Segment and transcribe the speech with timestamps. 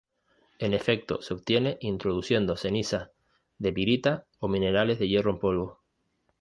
[0.57, 3.11] En efecto se obtiene introduciendo cenizas
[3.59, 5.83] de pirita o minerales de hierro en polvo.